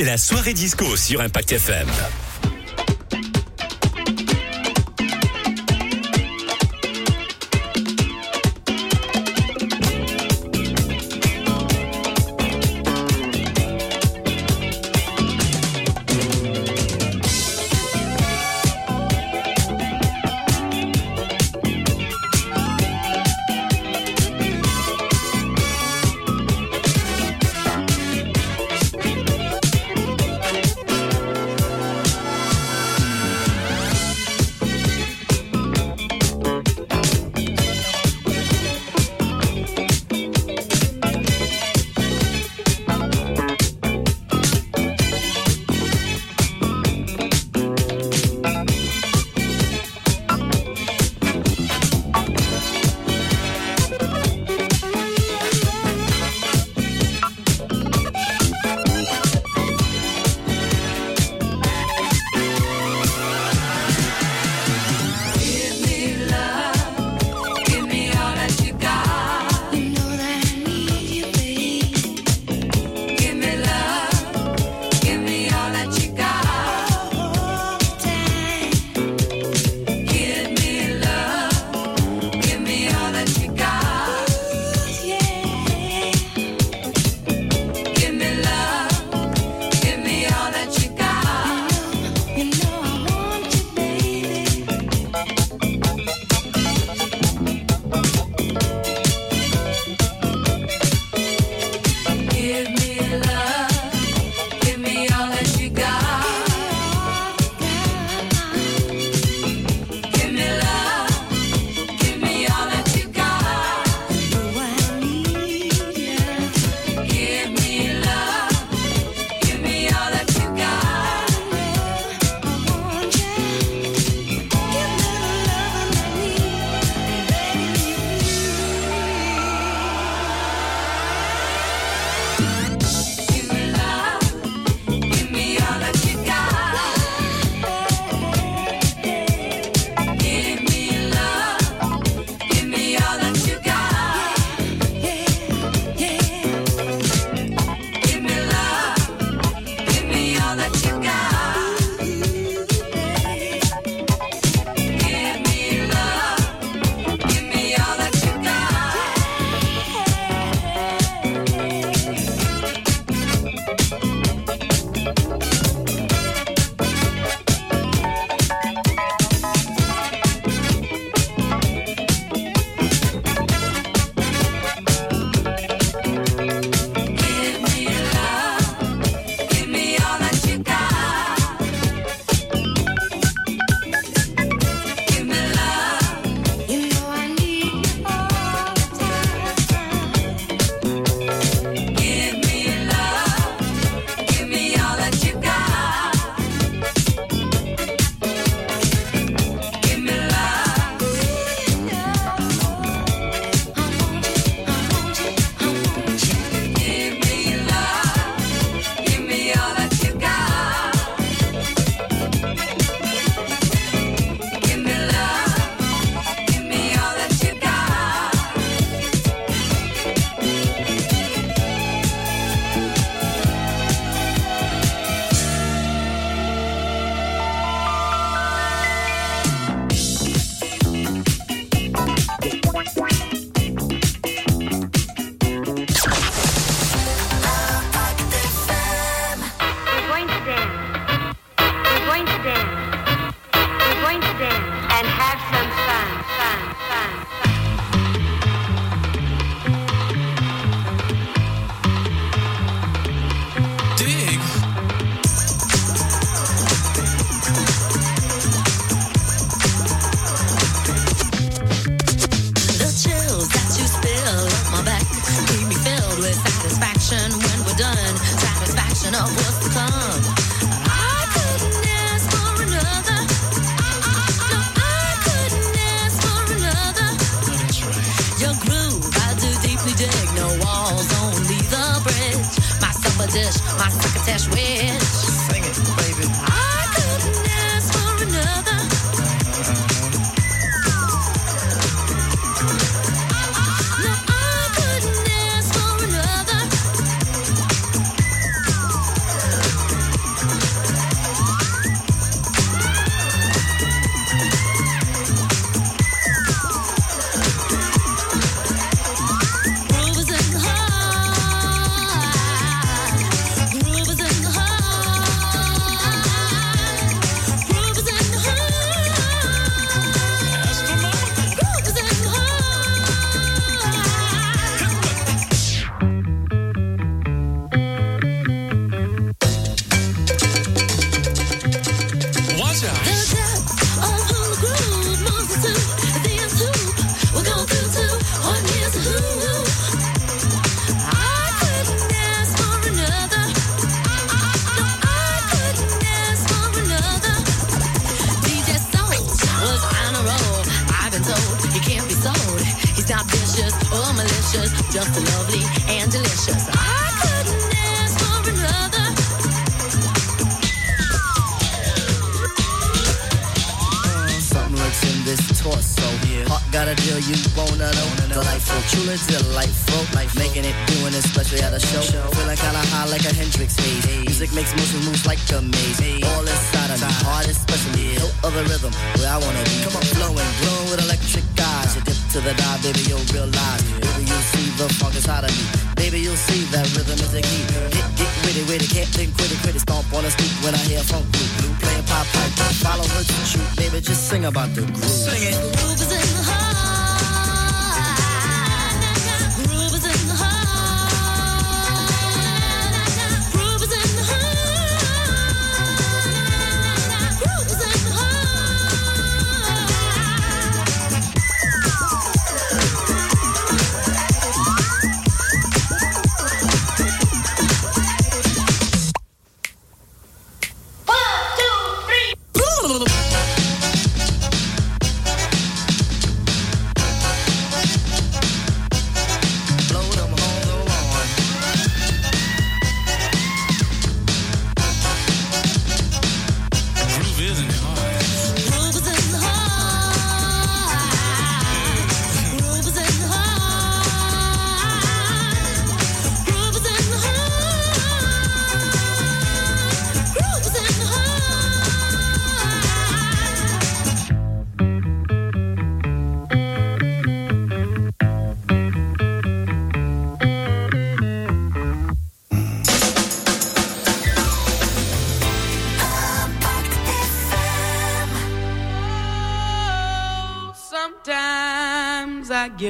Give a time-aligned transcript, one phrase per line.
[0.00, 1.88] 20h, minuit, c'est la soirée disco sur Impact FM.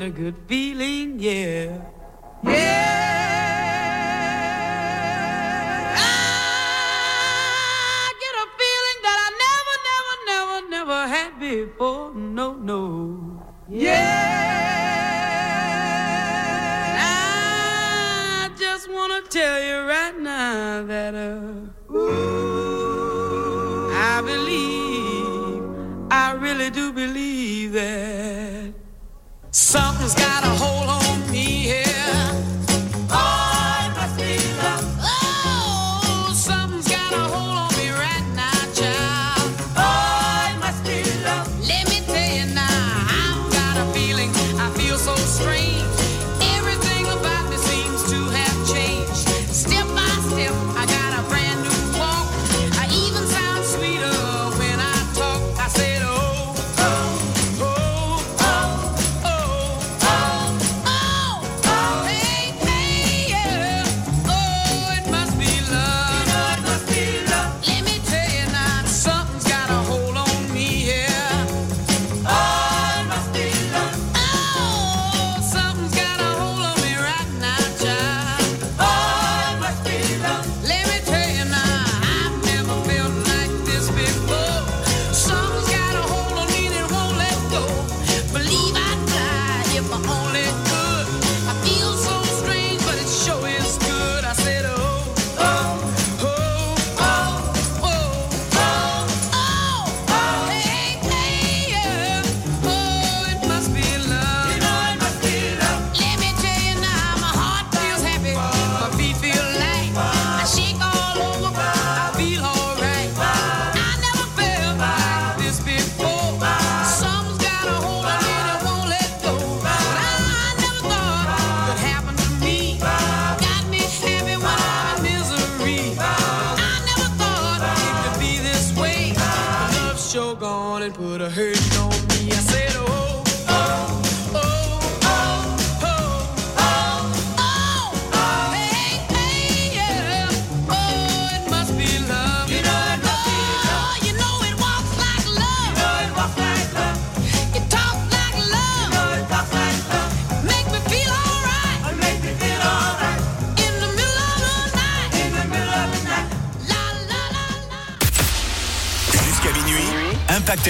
[0.01, 0.90] get a good feeling.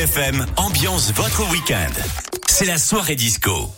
[0.00, 1.92] FM, ambiance votre week-end.
[2.48, 3.68] C'est la soirée disco.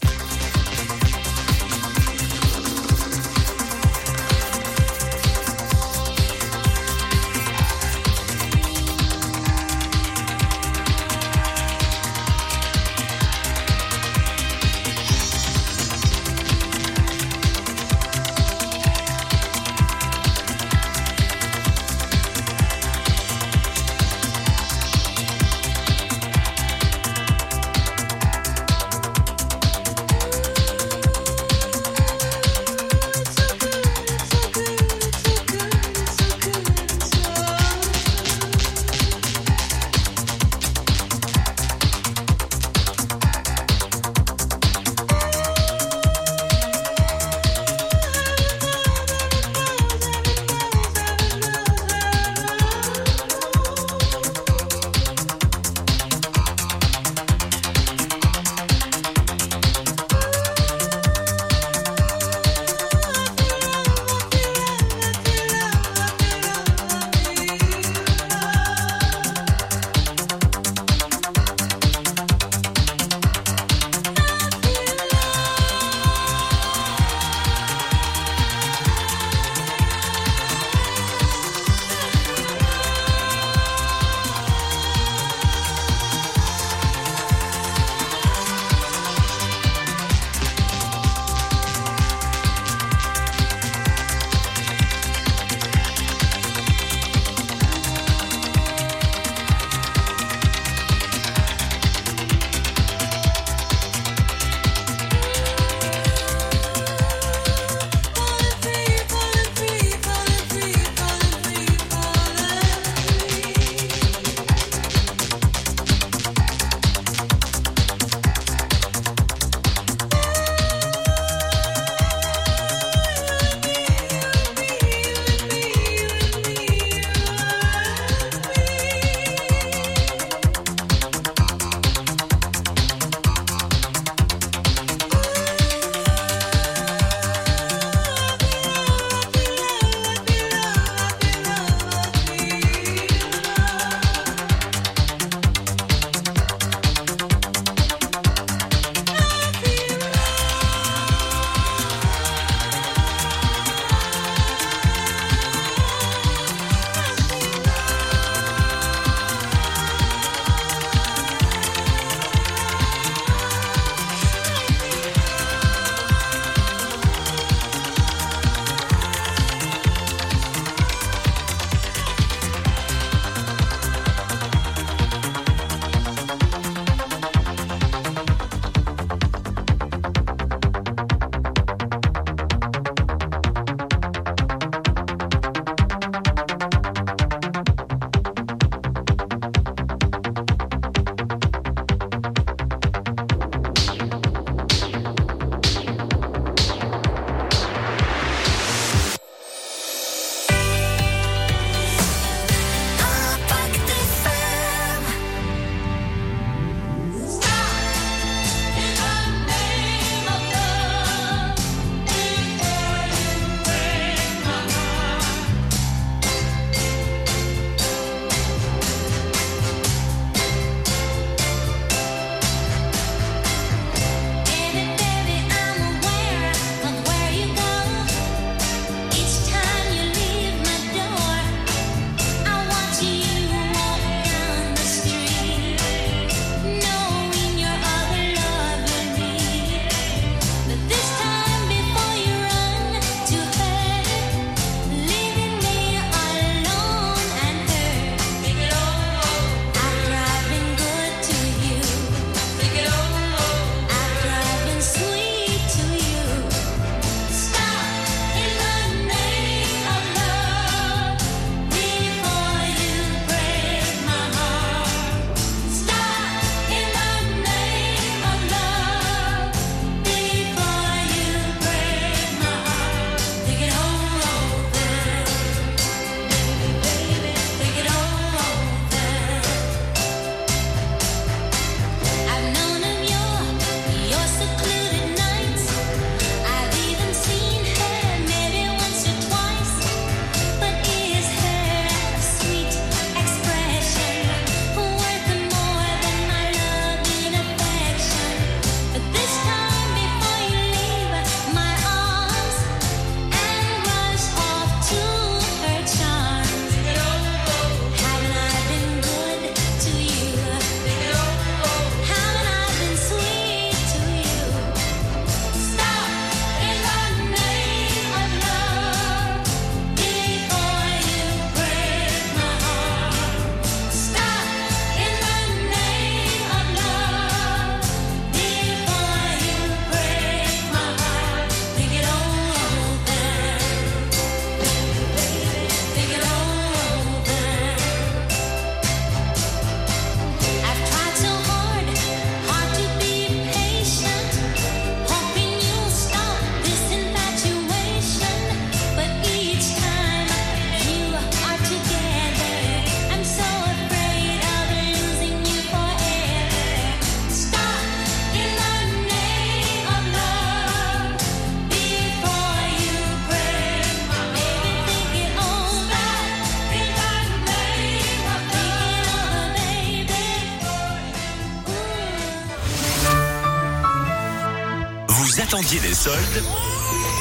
[375.93, 376.43] Les soldes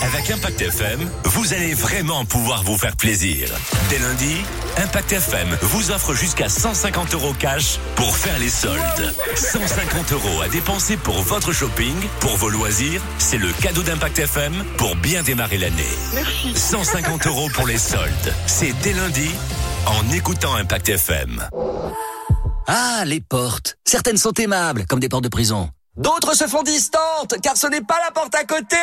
[0.01, 3.49] avec Impact FM, vous allez vraiment pouvoir vous faire plaisir.
[3.89, 4.37] Dès lundi,
[4.77, 9.13] Impact FM vous offre jusqu'à 150 euros cash pour faire les soldes.
[9.35, 13.01] 150 euros à dépenser pour votre shopping, pour vos loisirs.
[13.17, 16.55] C'est le cadeau d'Impact FM pour bien démarrer l'année.
[16.55, 18.33] 150 euros pour les soldes.
[18.47, 19.29] C'est dès lundi
[19.85, 21.45] en écoutant Impact FM.
[22.67, 23.75] Ah, les portes.
[23.85, 25.69] Certaines sont aimables, comme des portes de prison.
[25.97, 28.77] D'autres se font distantes, car ce n'est pas la porte à côté.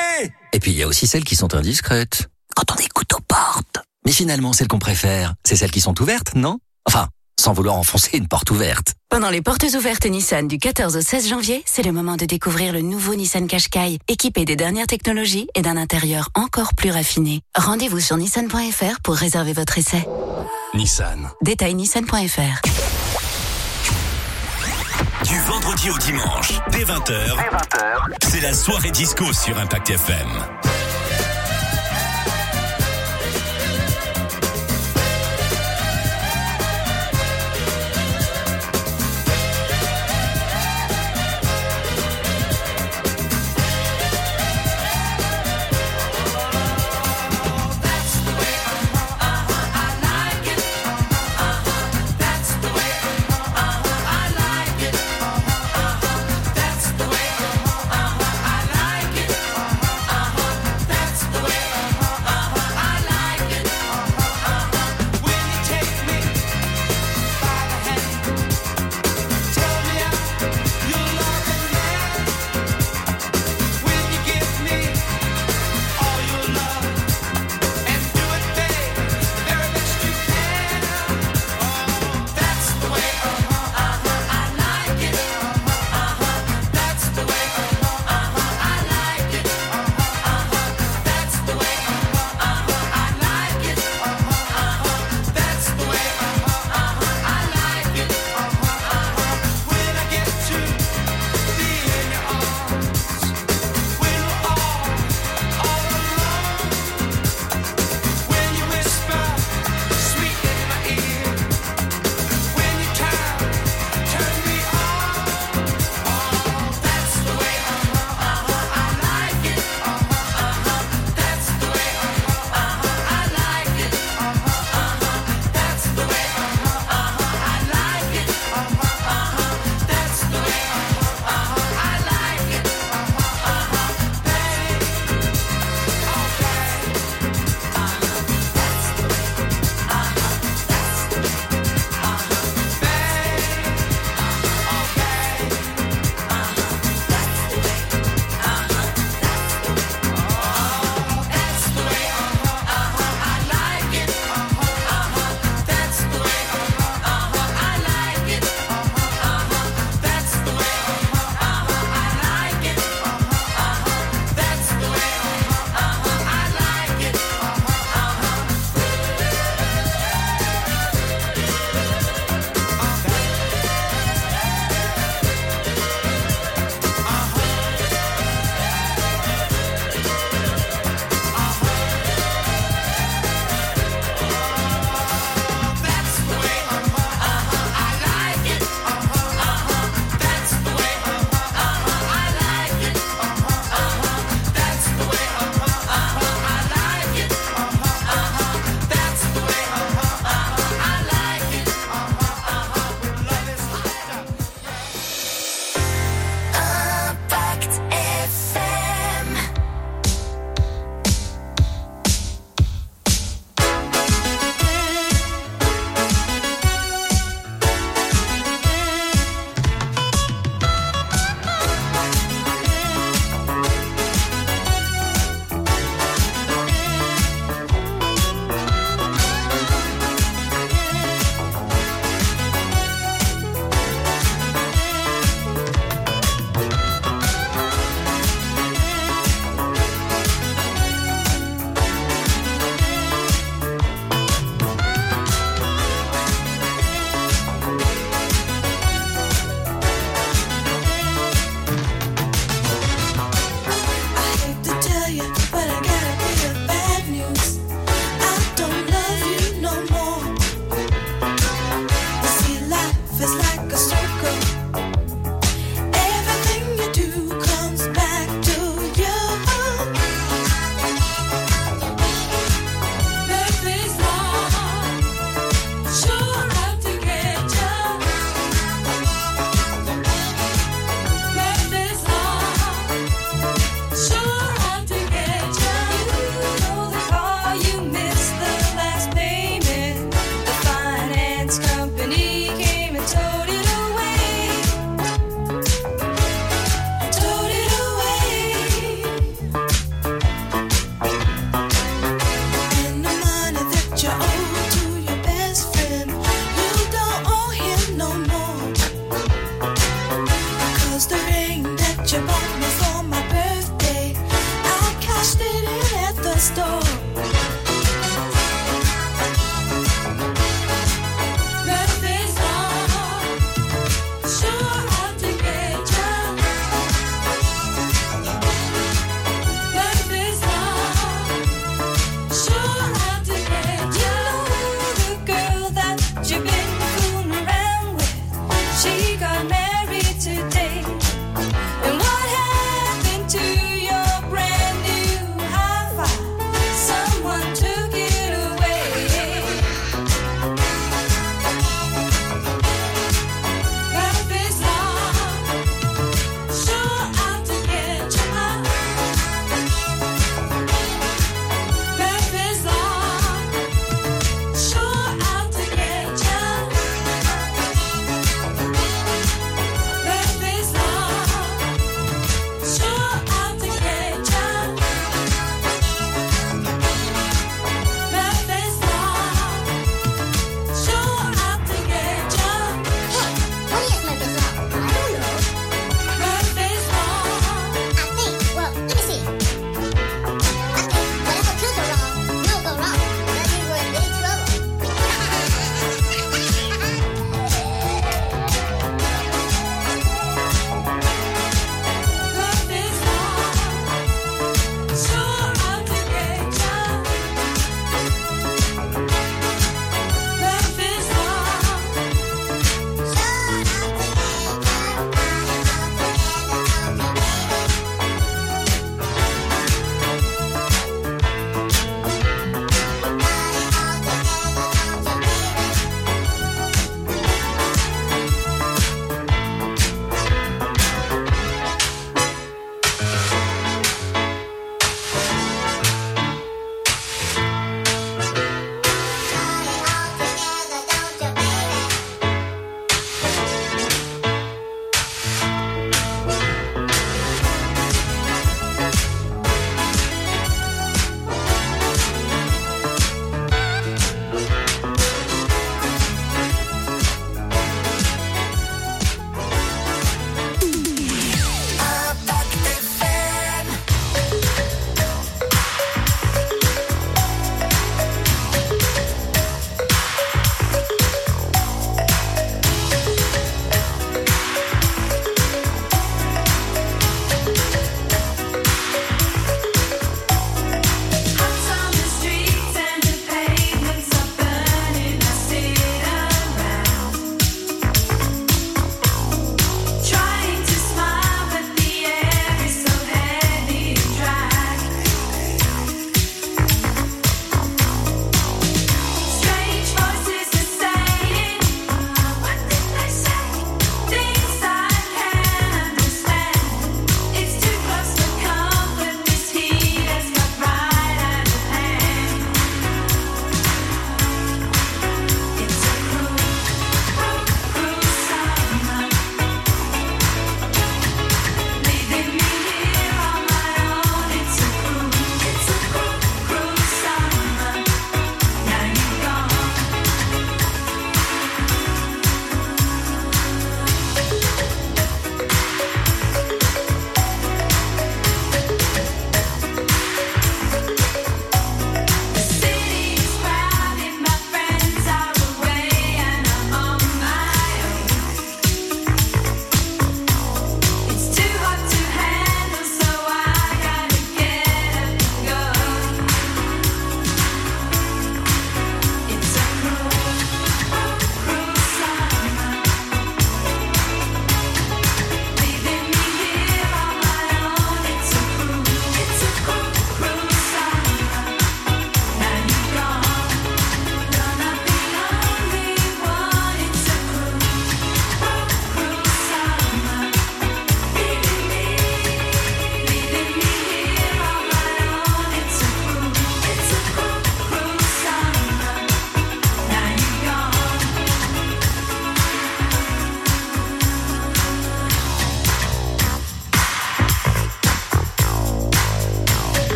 [0.52, 2.28] Et puis il y a aussi celles qui sont indiscrètes.
[2.54, 3.80] Quand on écoute aux portes.
[4.04, 6.58] Mais finalement, celles qu'on préfère, c'est celles qui sont ouvertes, non?
[6.86, 7.08] Enfin,
[7.40, 8.94] sans vouloir enfoncer une porte ouverte.
[9.08, 12.74] Pendant les portes ouvertes Nissan du 14 au 16 janvier, c'est le moment de découvrir
[12.74, 17.40] le nouveau Nissan Qashqai, équipé des dernières technologies et d'un intérieur encore plus raffiné.
[17.56, 20.06] Rendez-vous sur nissan.fr pour réserver votre essai.
[20.74, 21.30] Nissan.
[21.40, 23.27] Détail nissan.fr.
[25.24, 27.36] Du vendredi au dimanche, dès 20h,
[28.28, 30.28] c'est la soirée disco sur Impact FM.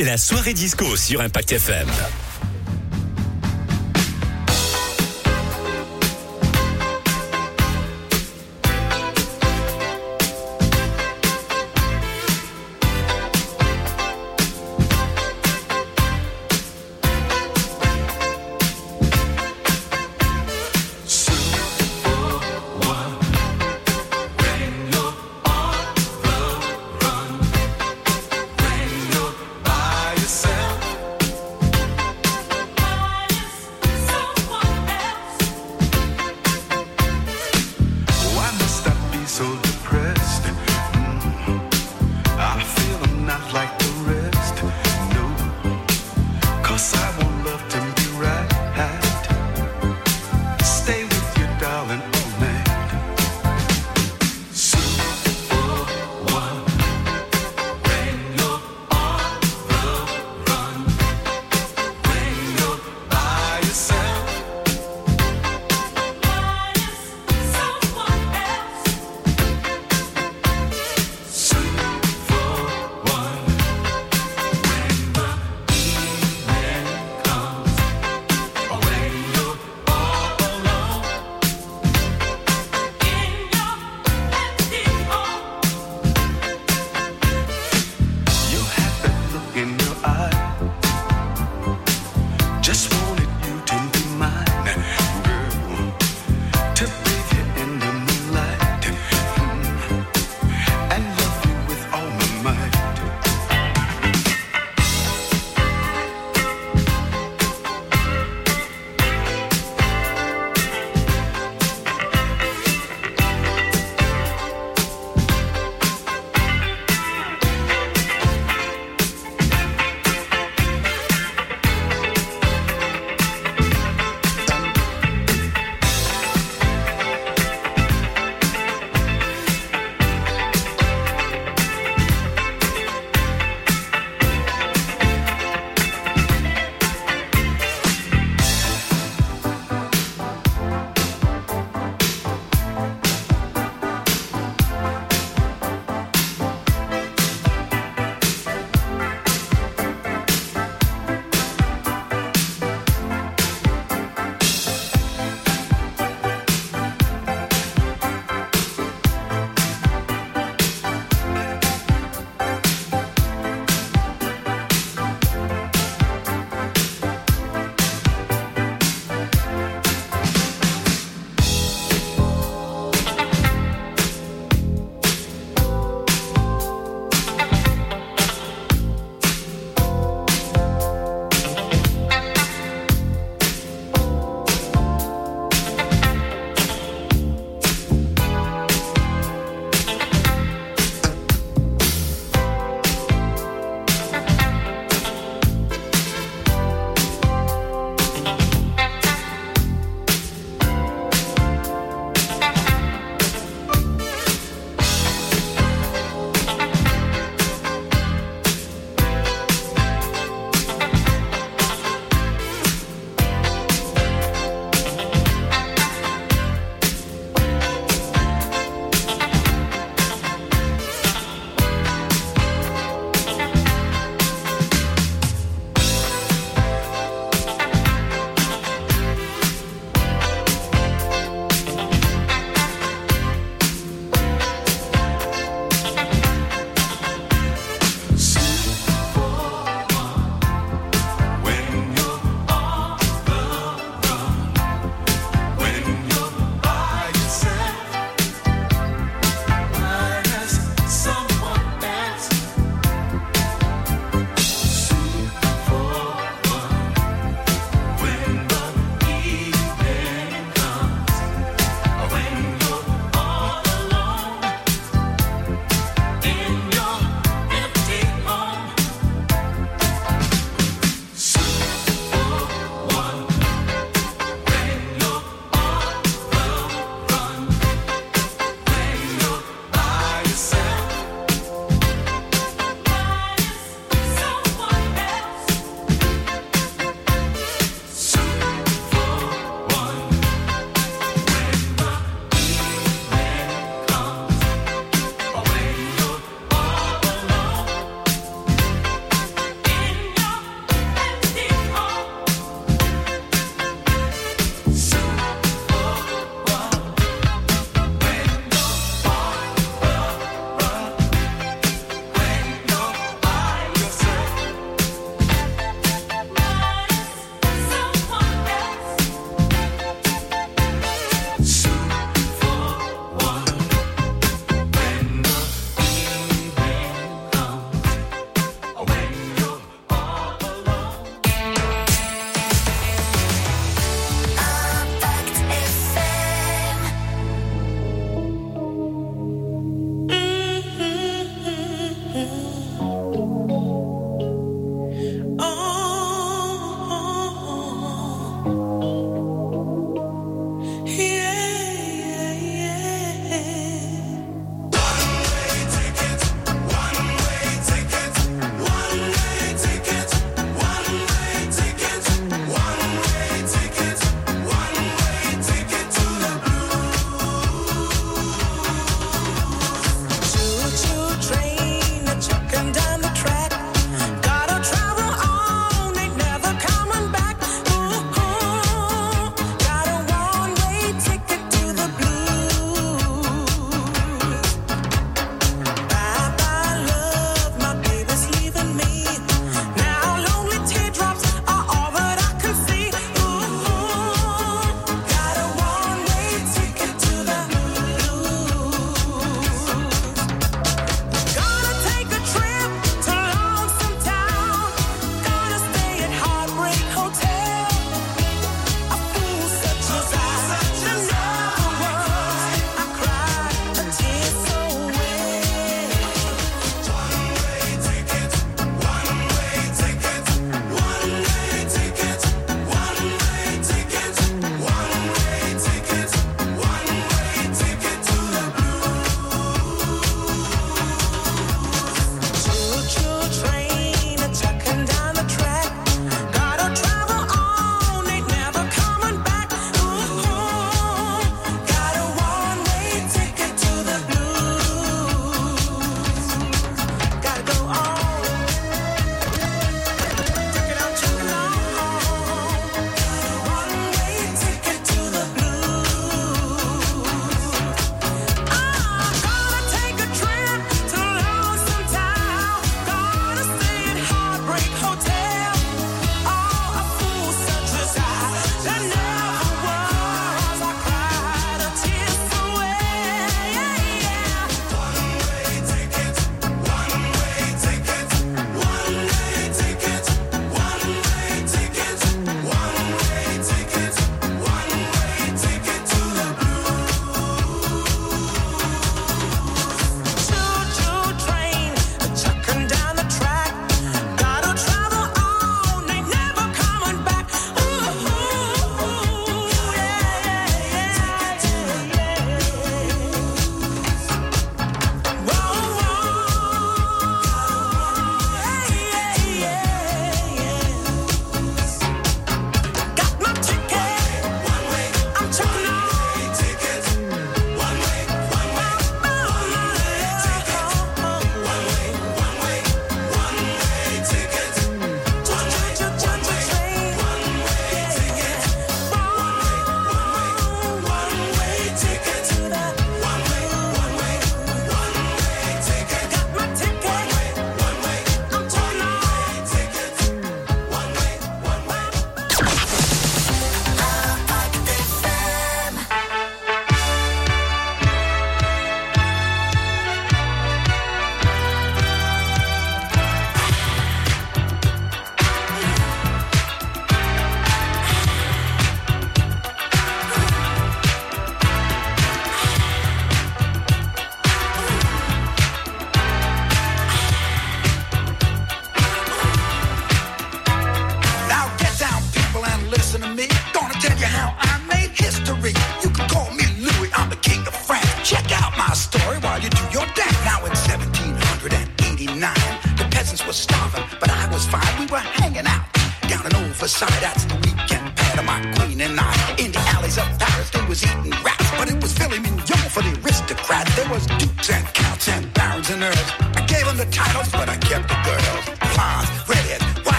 [0.00, 1.86] C'est la soirée disco sur Impact FM.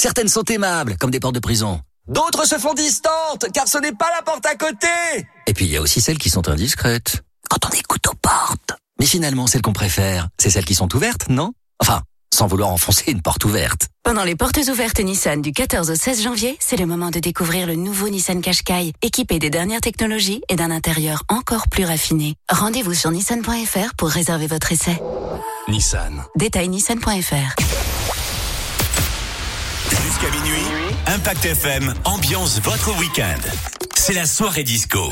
[0.00, 1.80] Certaines sont aimables, comme des portes de prison.
[2.06, 4.86] D'autres se font distantes, car ce n'est pas la porte à côté.
[5.48, 7.24] Et puis il y a aussi celles qui sont indiscrètes.
[7.50, 8.74] Quand on écoute aux portes.
[9.00, 11.52] Mais finalement, celles qu'on préfère, c'est celles qui sont ouvertes, non?
[11.80, 13.88] Enfin, sans vouloir enfoncer une porte ouverte.
[14.04, 17.66] Pendant les portes ouvertes Nissan du 14 au 16 janvier, c'est le moment de découvrir
[17.66, 22.36] le nouveau Nissan Qashqai, équipé des dernières technologies et d'un intérieur encore plus raffiné.
[22.48, 25.02] Rendez-vous sur nissan.fr pour réserver votre essai.
[25.66, 26.22] Nissan.
[26.36, 27.56] Détail nissan.fr.
[31.18, 33.40] Impact FM ambiance votre week-end.
[33.96, 35.10] C'est la soirée disco.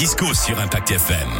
[0.00, 1.39] Disco sur Impact FM.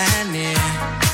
[0.00, 1.07] I need.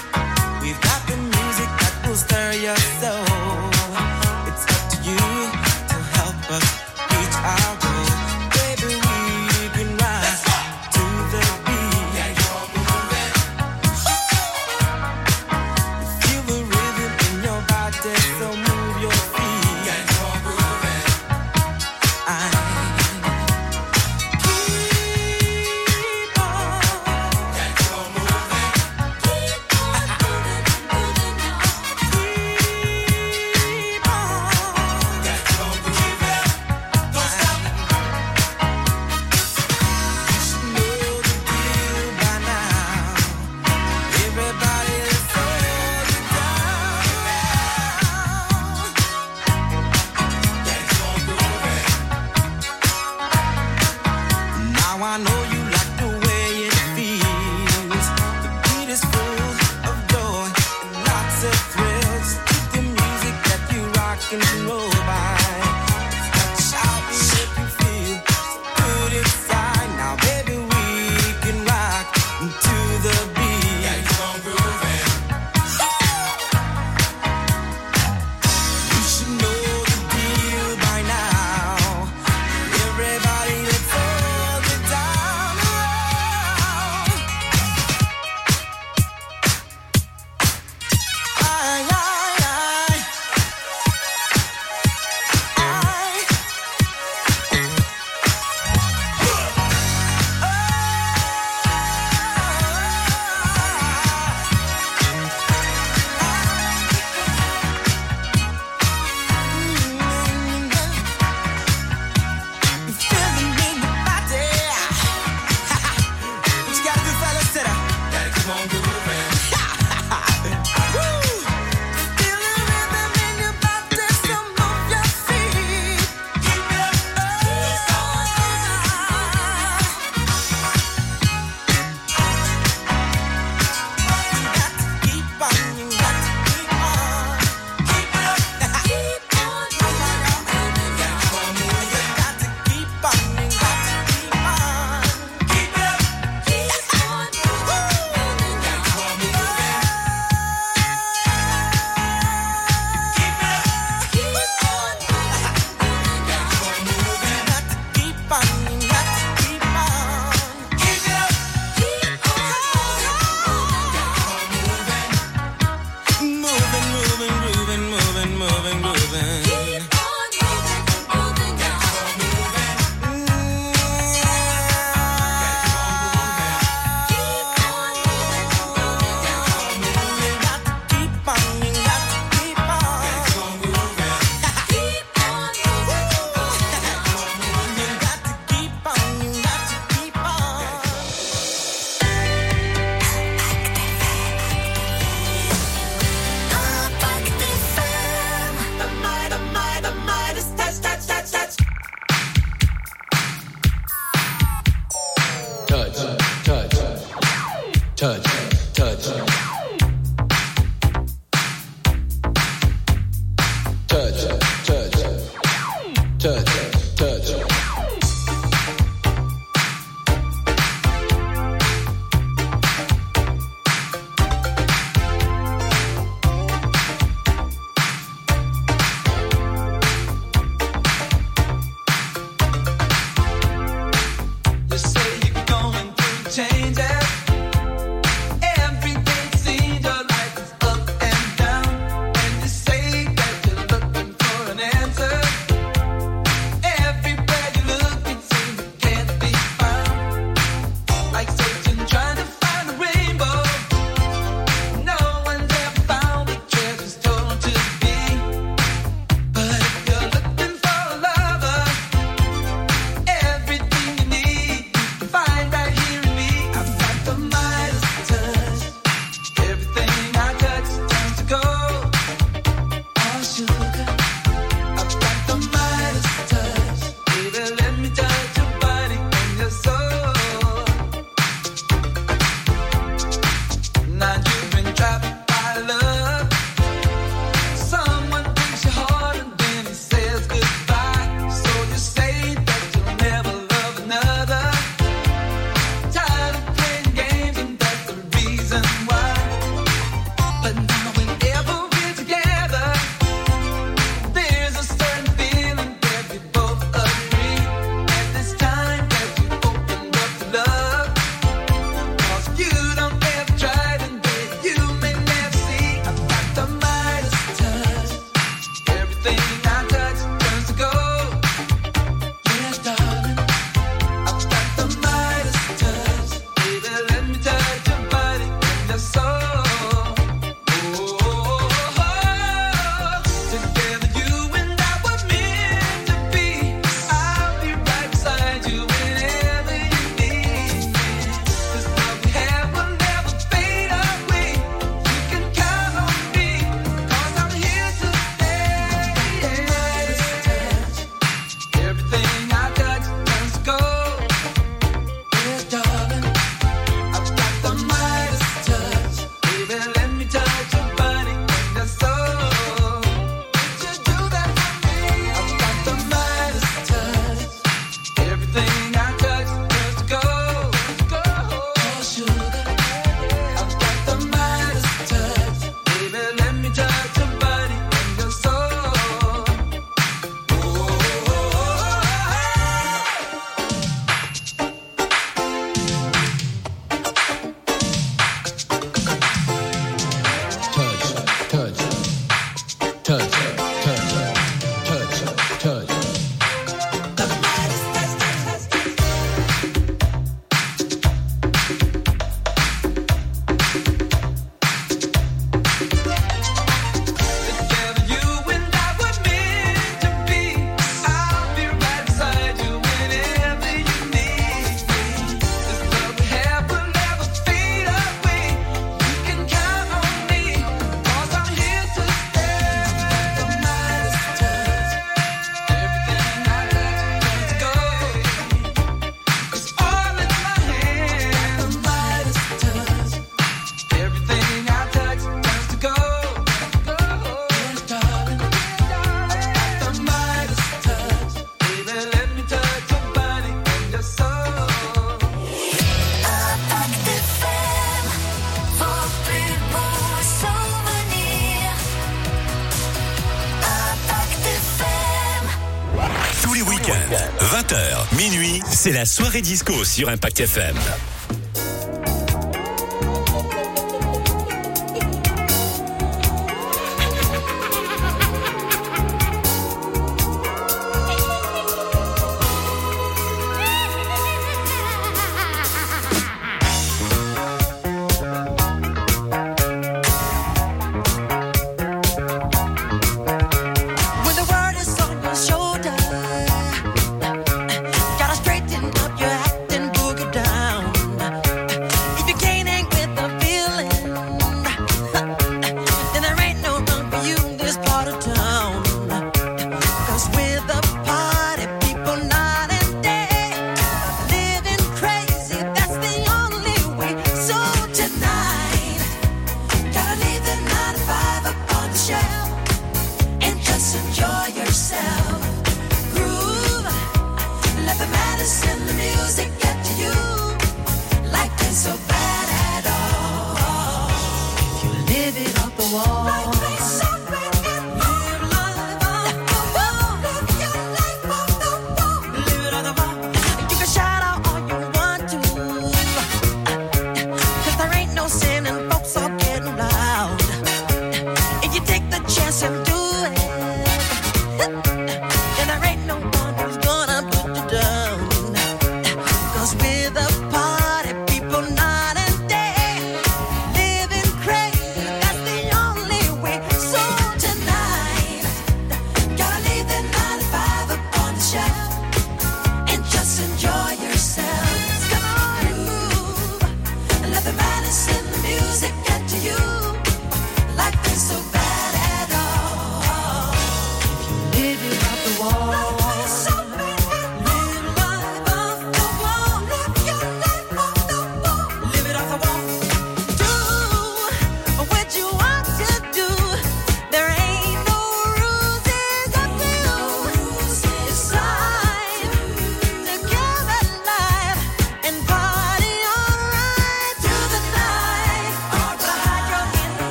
[457.49, 460.57] 20h, minuit, c'est la soirée disco sur Impact FM.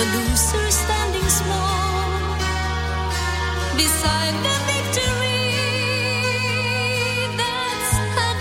[0.00, 2.38] the loser standing small
[3.76, 5.44] beside the victory.
[7.40, 7.92] That's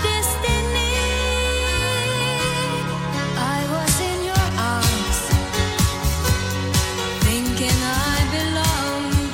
[0.08, 0.96] destiny.
[3.58, 4.48] I was in your
[4.78, 5.20] arms,
[7.26, 8.18] thinking I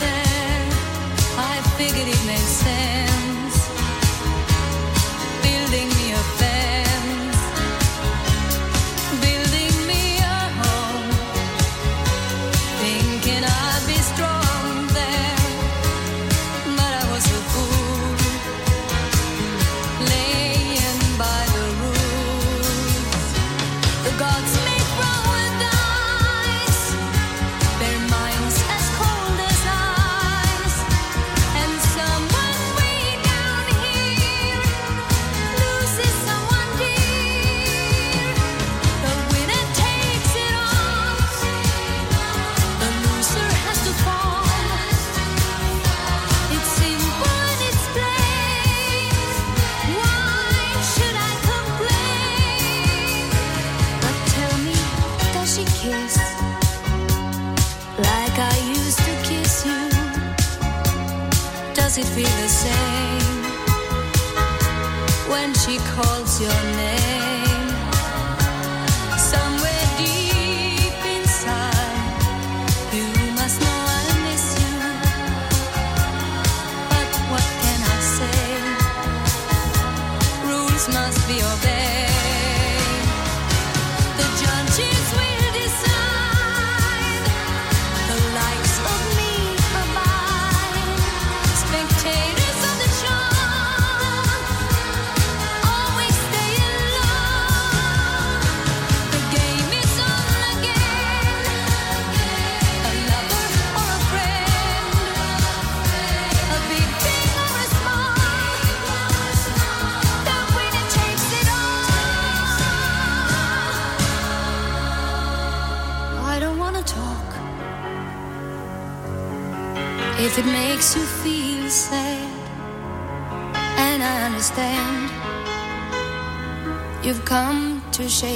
[0.04, 0.66] there.
[1.38, 3.05] I figured it made sense.
[66.38, 66.95] canciones.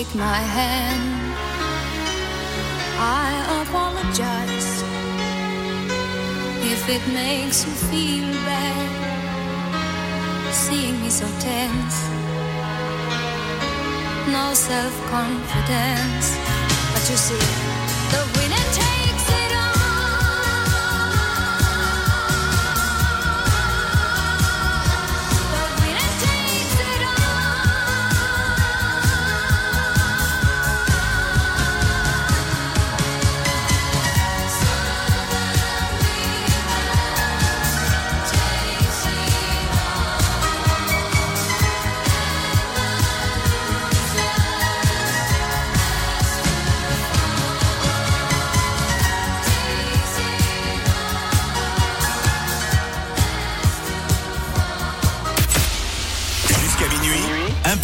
[0.10, 1.34] To shake my hand.
[3.00, 4.84] I apologize
[6.62, 8.90] if it makes you feel bad,
[10.54, 12.10] seeing me so tense,
[14.32, 16.38] no self confidence.
[16.94, 17.46] But you see,
[18.12, 18.49] the winner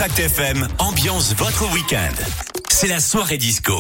[0.05, 2.13] Impact FM ambiance votre week-end.
[2.69, 3.73] C'est la soirée disco.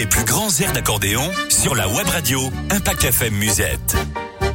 [0.00, 3.96] Les plus grands airs d'accordéon sur la web radio Impact FM Musette.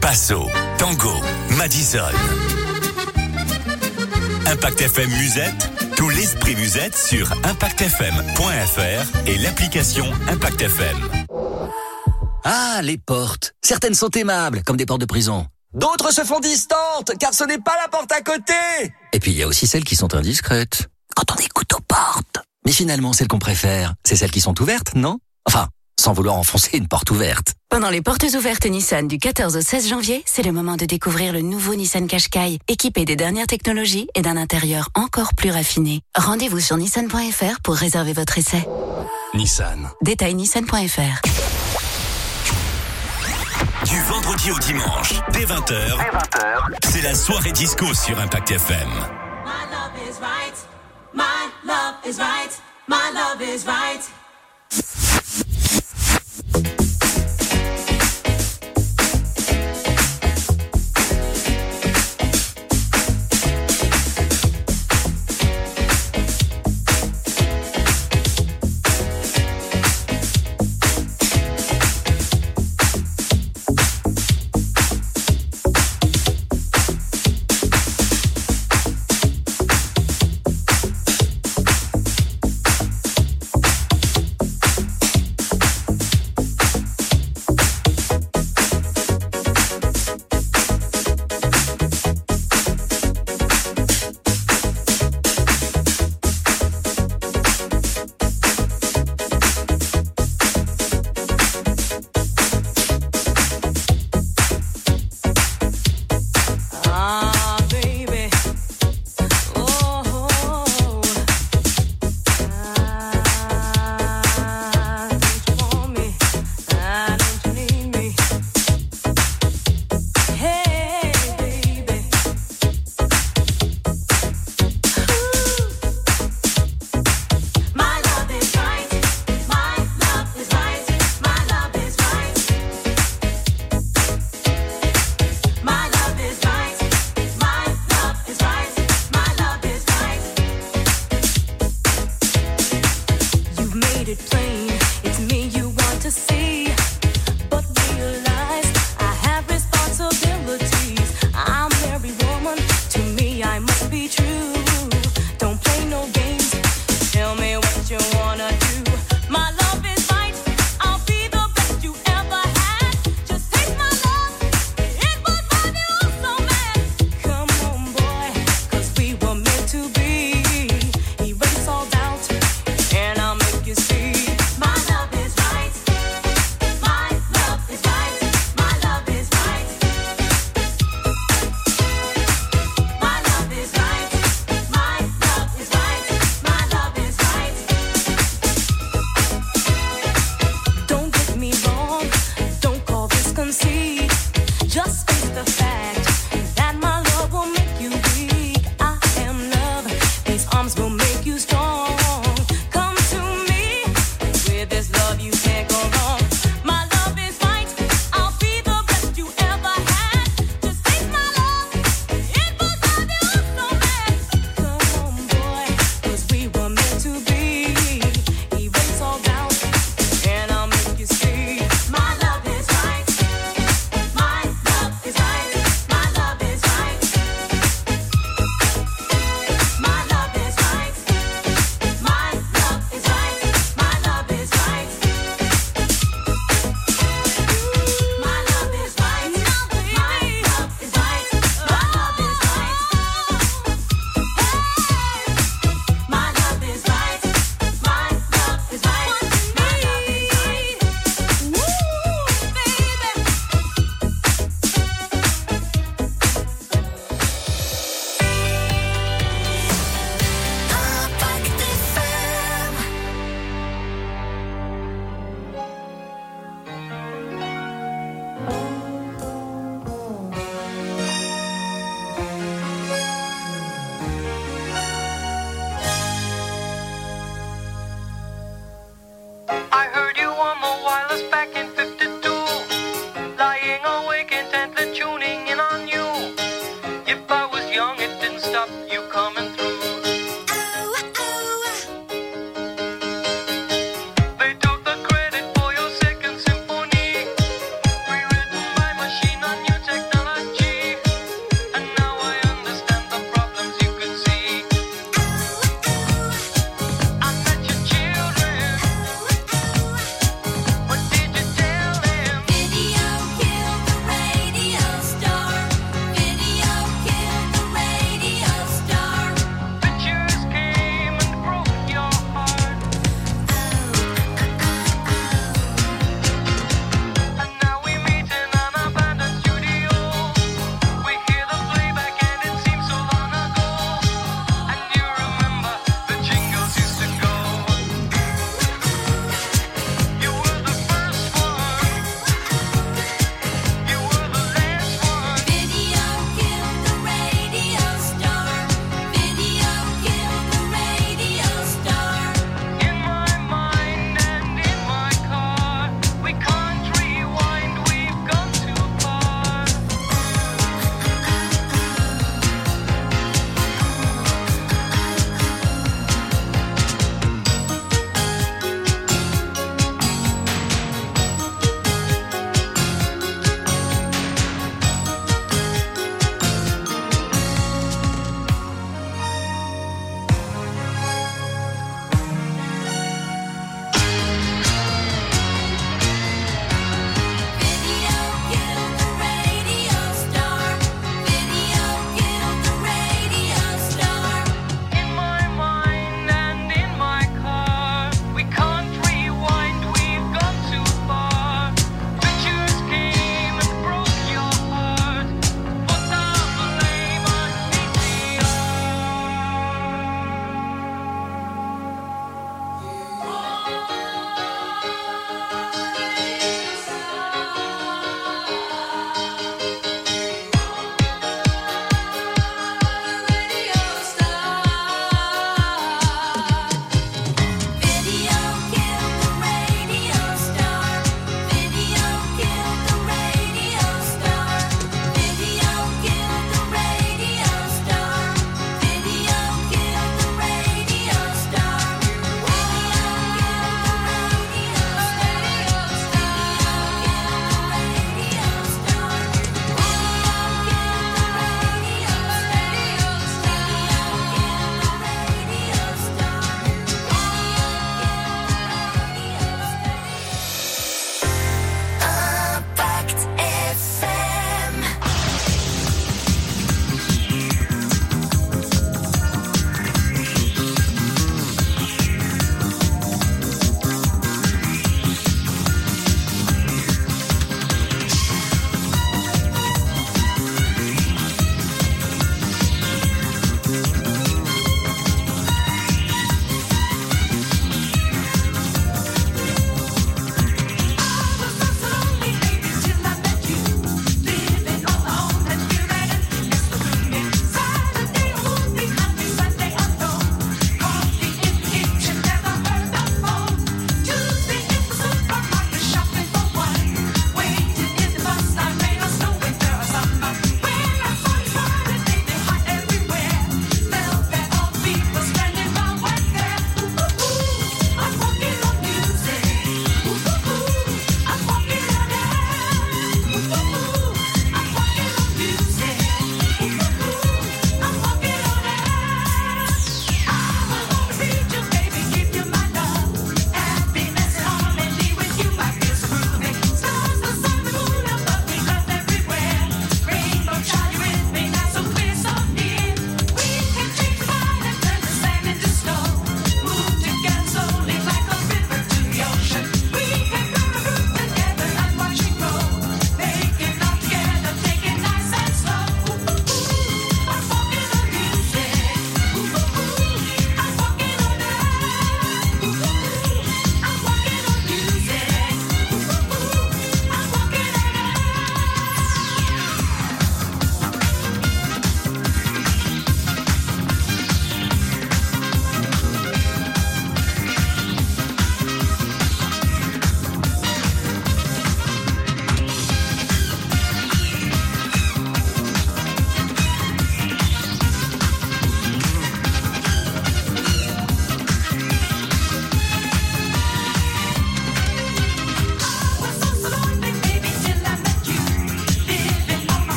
[0.00, 0.48] Passo,
[0.78, 1.12] Tango,
[1.56, 1.98] Madison.
[4.46, 10.96] Impact FM Musette, tout l'esprit musette sur impactfm.fr et l'application Impact FM.
[12.44, 13.52] Ah, les portes.
[13.62, 15.48] Certaines sont aimables, comme des portes de prison.
[15.74, 18.94] D'autres se font distantes, car ce n'est pas la porte à côté.
[19.12, 20.88] Et puis il y a aussi celles qui sont indiscrètes.
[21.16, 22.38] Quand on écoute aux portes.
[22.64, 25.18] Mais finalement, celles qu'on préfère, c'est celles qui sont ouvertes, non?
[25.46, 27.54] Enfin, sans vouloir enfoncer une porte ouverte.
[27.68, 31.32] Pendant les portes ouvertes Nissan du 14 au 16 janvier, c'est le moment de découvrir
[31.32, 36.00] le nouveau Nissan Qashqai, équipé des dernières technologies et d'un intérieur encore plus raffiné.
[36.16, 38.66] Rendez-vous sur nissan.fr pour réserver votre essai.
[39.34, 39.90] Nissan.
[40.02, 41.22] Détail nissan.fr.
[43.86, 45.98] Du vendredi au dimanche, dès 20h,
[46.88, 48.88] c'est la soirée disco sur Impact FM.
[49.44, 50.54] My love is right.
[51.12, 51.22] My
[51.66, 52.62] love is right.
[52.88, 55.11] My love is right.
[56.34, 56.81] Ah,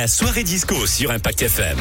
[0.00, 1.76] la soirée disco sur Impact FM.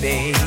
[0.00, 0.39] Baby.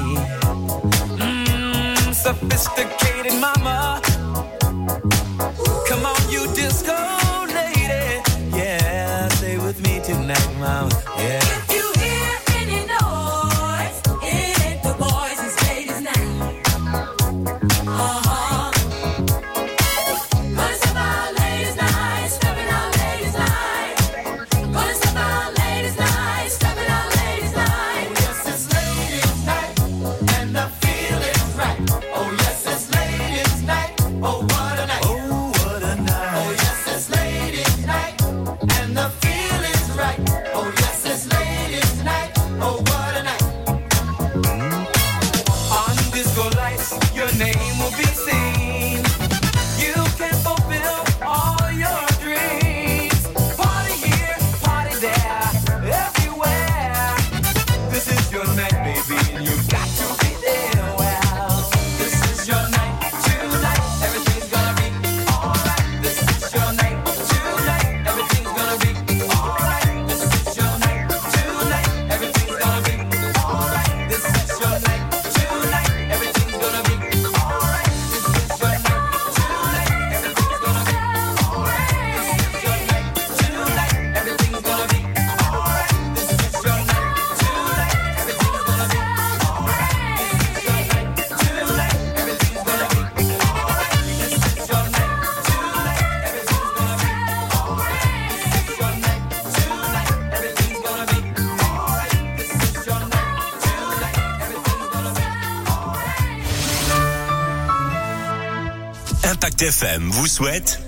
[110.14, 110.80] Vous souhaite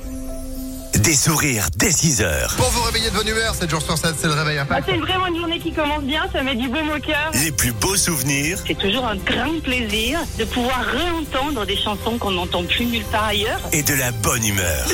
[0.99, 2.53] des sourires dès 6 heures.
[2.57, 4.87] Pour vous réveiller de bonne humeur, 7 jours sur 7, c'est le réveil impact.
[4.89, 7.31] C'est vraiment une journée qui commence bien, ça met du baume au cœur.
[7.33, 12.31] Les plus beaux souvenirs C'est toujours un grand plaisir de pouvoir réentendre des chansons qu'on
[12.31, 13.59] n'entend plus nulle part ailleurs.
[13.73, 14.85] et de la bonne humeur.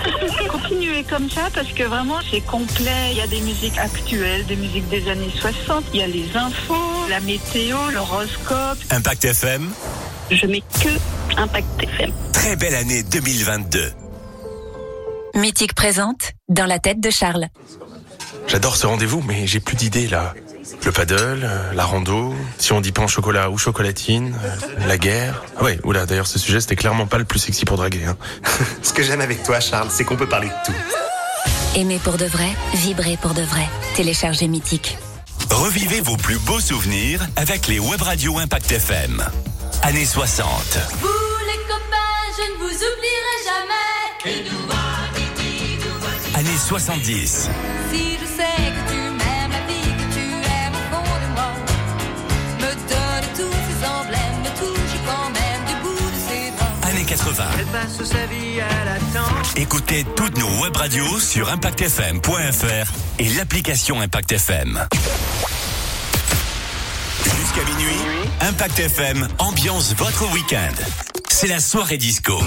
[0.48, 3.10] Continuez comme ça parce que vraiment c'est complet.
[3.10, 5.84] Il y a des musiques actuelles, des musiques des années 60.
[5.92, 8.78] Il y a les infos, la météo, l'horoscope.
[8.90, 9.68] Impact FM,
[10.30, 10.88] Je mets que
[11.40, 12.12] Impact FM.
[12.34, 13.92] très belle année 2022.
[15.36, 17.46] Mythique présente Dans la tête de Charles.
[18.46, 20.34] J'adore ce rendez-vous, mais j'ai plus d'idées là.
[20.84, 24.98] Le paddle, euh, la rando, si on dit pain au chocolat ou chocolatine, euh, la
[24.98, 25.42] guerre.
[25.56, 28.04] Ah ouais, oula, d'ailleurs ce sujet c'était clairement pas le plus sexy pour draguer.
[28.04, 28.18] Hein.
[28.82, 30.78] Ce que j'aime avec toi, Charles, c'est qu'on peut parler de tout.
[31.74, 33.66] Aimer pour de vrai, vibrer pour de vrai.
[33.96, 34.98] Téléchargez Mythique.
[35.50, 39.24] Revivez vos plus beaux souvenirs avec les web radios Impact FM.
[39.82, 41.29] Années 60, Vous les copains,
[42.40, 43.90] je ne vous oublierai jamais.
[46.38, 47.48] années 70,
[47.92, 51.52] Si je sais que tu m'aimes, la vie que tu aimes au fond de moi,
[52.58, 56.88] me donne tous ces emblèmes, me touche quand même du bout de ses bras.
[56.88, 57.44] années 80.
[57.58, 59.46] Elle passe sa vie à l'attente.
[59.56, 64.86] Écoutez toutes nos web radios sur impactfm.fr et l'application Impact FM.
[67.24, 68.00] Jusqu'à minuit,
[68.40, 70.72] Impact FM ambiance votre week-end.
[71.40, 72.38] C'est la soirée disco.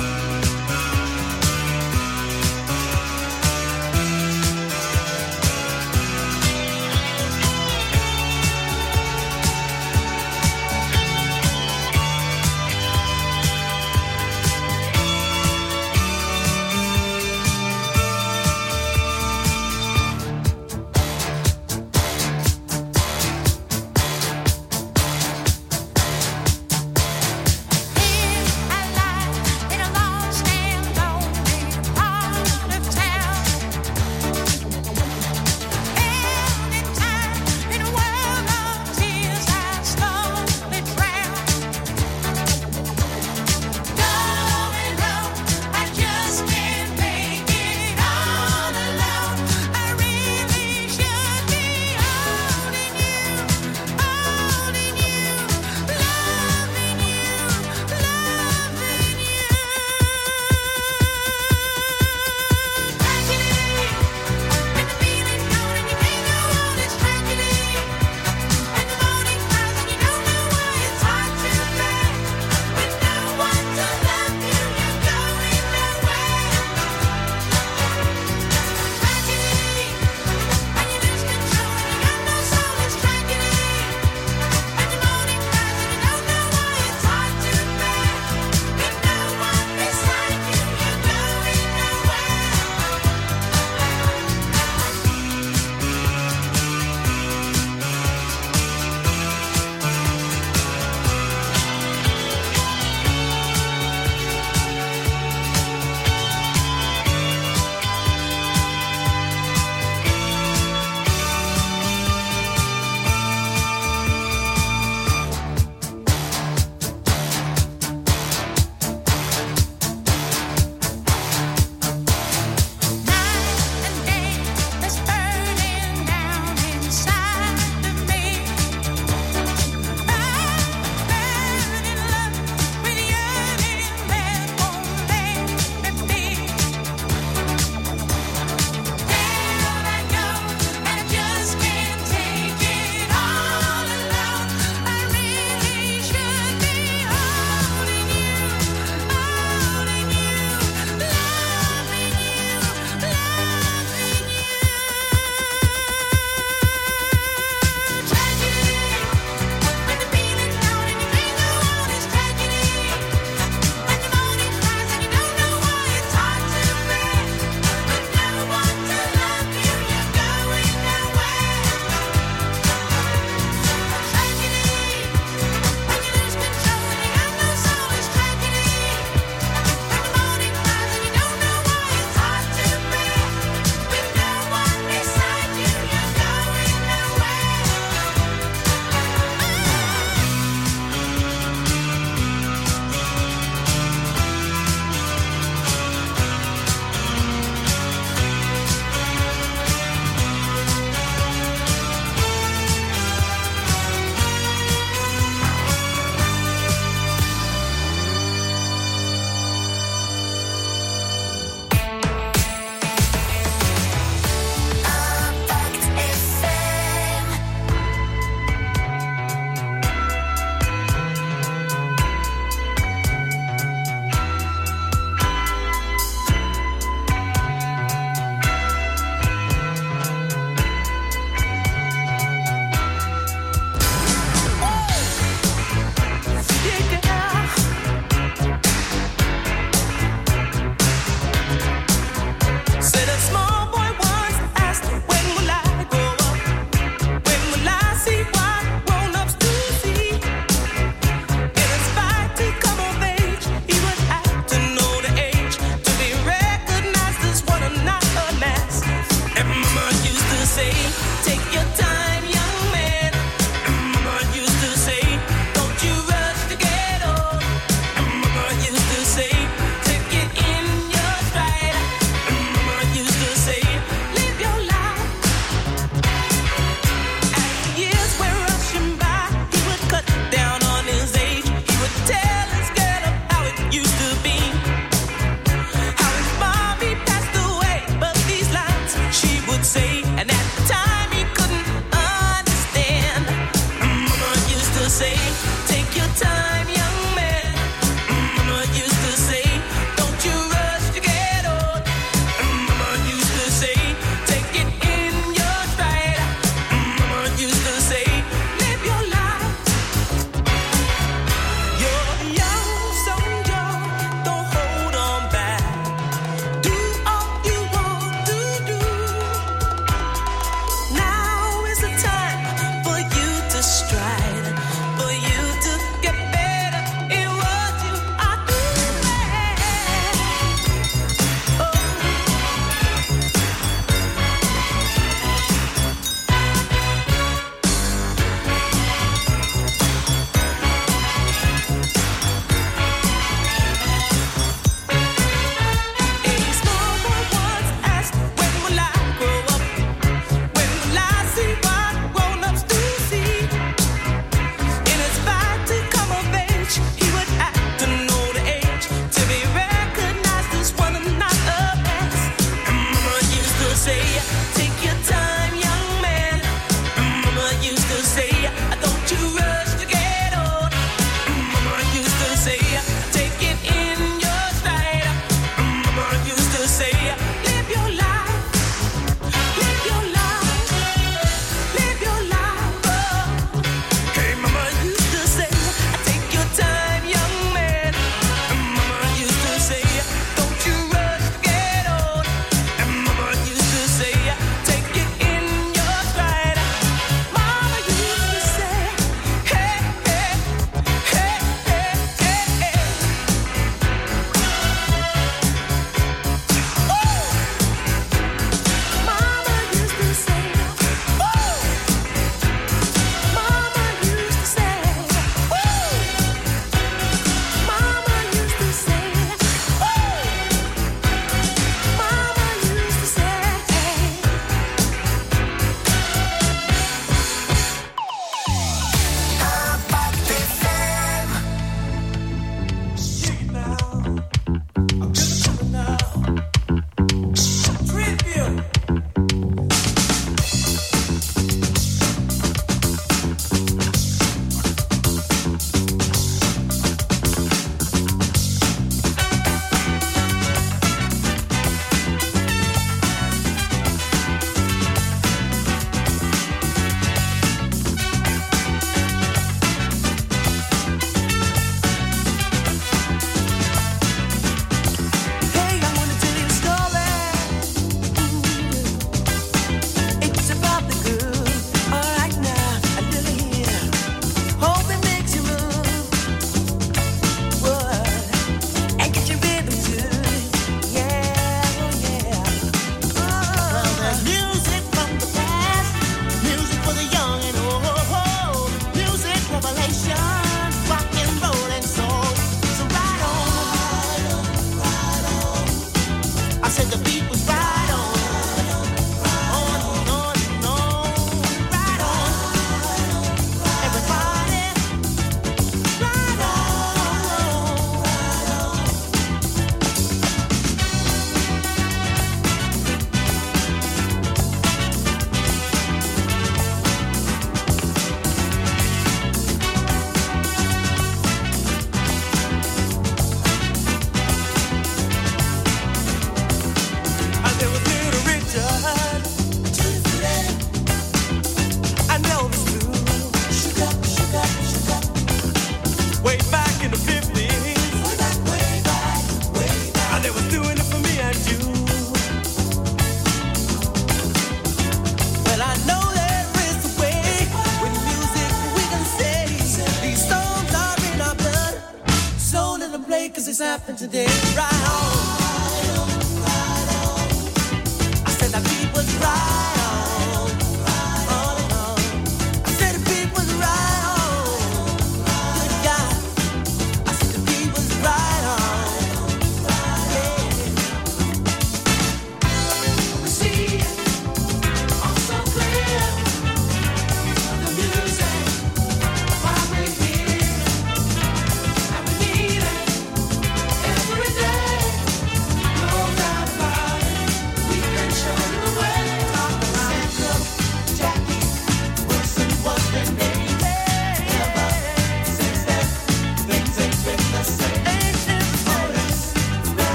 [553.54, 554.26] this happened today.
[554.56, 555.38] Right on.
[555.40, 556.10] Right on,
[556.42, 558.26] right on.
[558.26, 559.73] I said that people's right.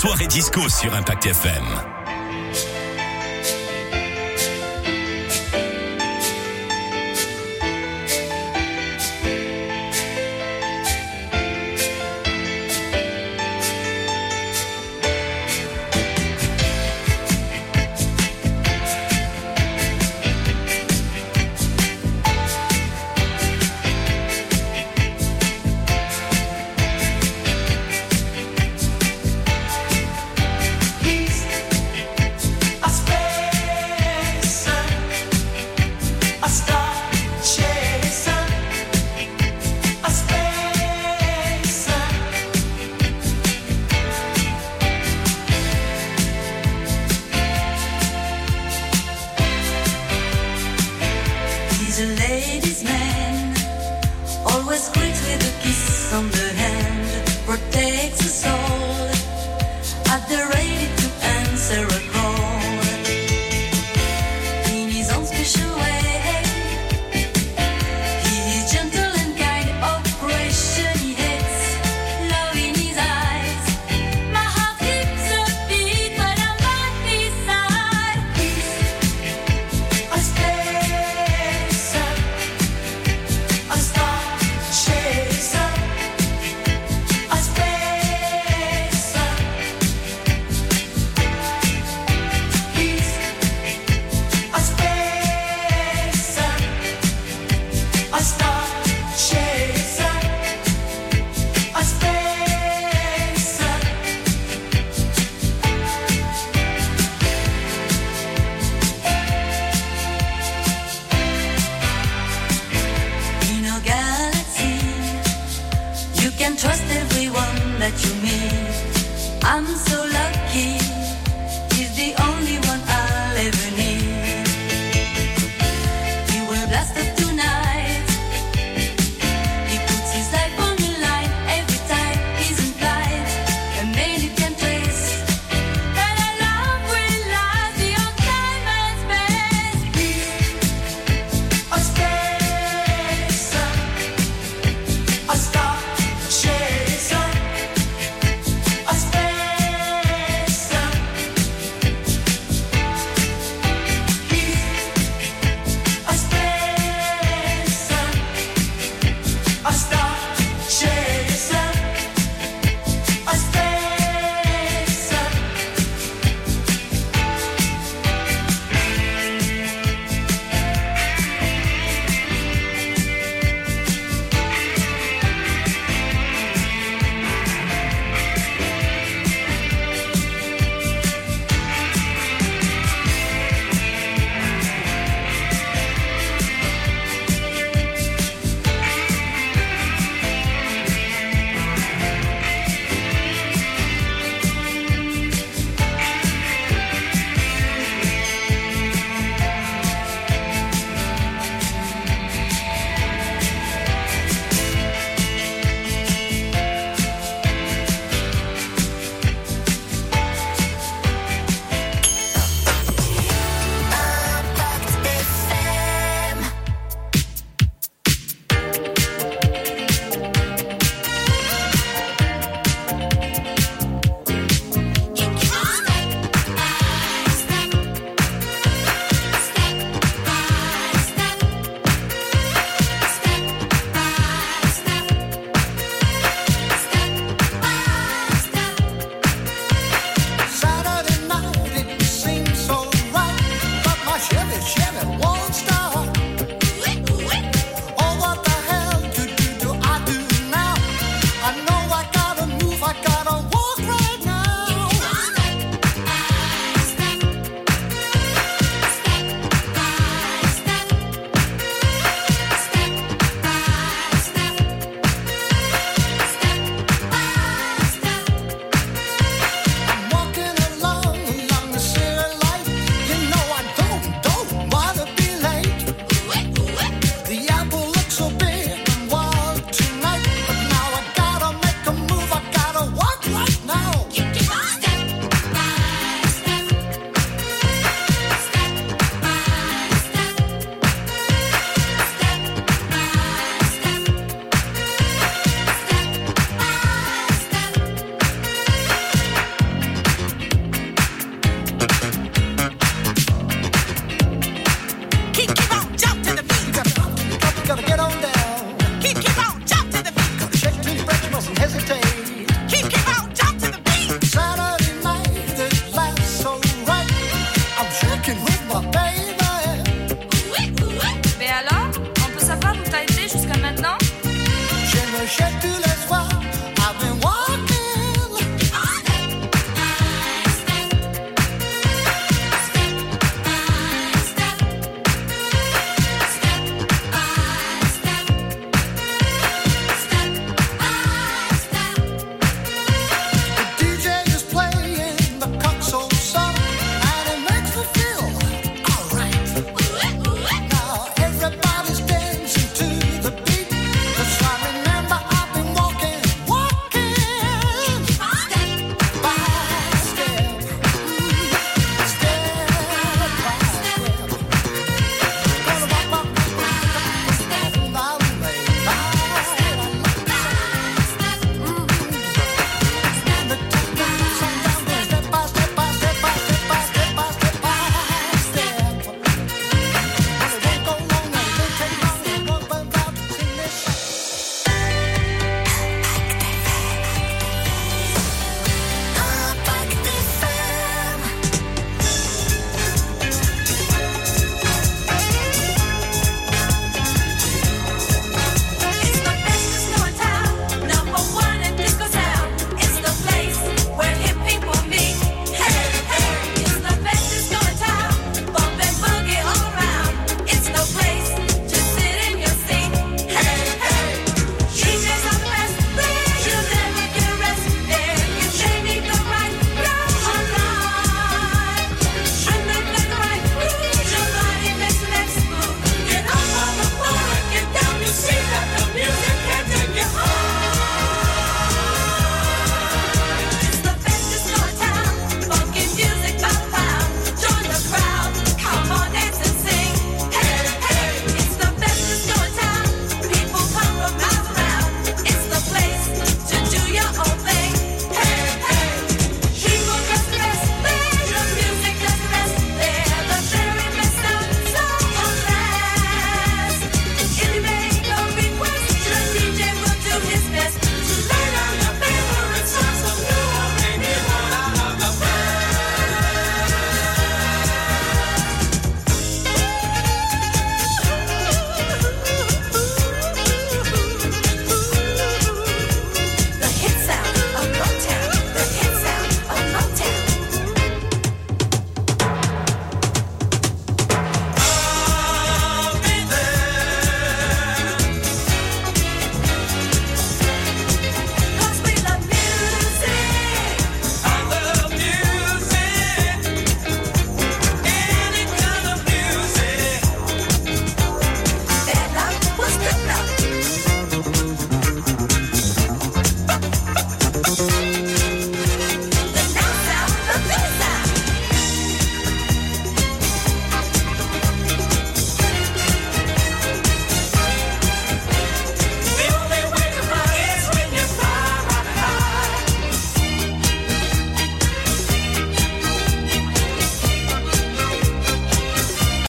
[0.00, 1.89] Soirée disco sur Impact FM.